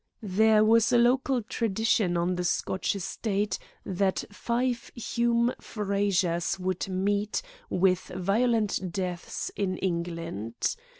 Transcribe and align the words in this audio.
There 0.23 0.65
was 0.65 0.91
a 0.91 0.97
local 0.97 1.43
tradition 1.43 2.17
on 2.17 2.33
the 2.35 2.43
Scotch 2.43 2.95
estate 2.95 3.59
that 3.85 4.23
five 4.31 4.89
Hume 4.95 5.53
Frazers 5.61 6.57
would 6.59 6.89
meet 6.89 7.43
with 7.69 8.07
violent 8.15 8.91
deaths 8.91 9.51
in 9.55 9.77
England. 9.77 10.75